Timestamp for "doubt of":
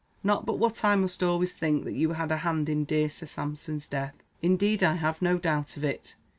5.37-5.83